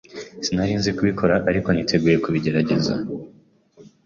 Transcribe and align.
Sinari 0.43 0.73
nzi 0.79 0.91
kubikora, 0.97 1.35
ariko 1.49 1.69
niteguye 1.71 2.17
kubigerageza. 2.23 2.93